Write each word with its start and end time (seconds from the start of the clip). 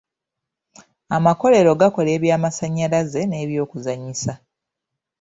Amakolero 1.17 1.71
gakola 1.81 2.09
ebyamasannyalaze 2.17 3.21
n'ebyokuzannyisa. 3.25 4.33